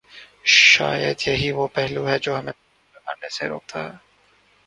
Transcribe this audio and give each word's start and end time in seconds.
شاید 0.43 1.27
یہی 1.27 1.51
وہ 1.51 1.67
پہلو 1.67 2.07
ہے 2.09 2.17
جو 2.19 2.39
ہمیں 2.39 2.51
فتوی 2.51 2.91
لگانے 2.95 3.29
سے 3.29 3.47
روکتا 3.47 3.83
ہے۔ 3.83 3.97